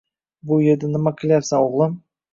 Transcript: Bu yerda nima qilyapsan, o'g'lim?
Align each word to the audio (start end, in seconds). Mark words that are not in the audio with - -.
Bu 0.51 0.57
yerda 0.67 0.89
nima 0.95 1.13
qilyapsan, 1.21 1.67
o'g'lim? 1.69 1.99